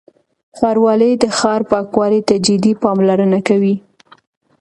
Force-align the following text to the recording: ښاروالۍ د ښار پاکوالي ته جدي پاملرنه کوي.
ښاروالۍ 0.57 1.13
د 1.21 1.25
ښار 1.37 1.61
پاکوالي 1.71 2.21
ته 2.27 2.35
جدي 2.45 2.73
پاملرنه 2.83 3.39
کوي. 3.47 3.75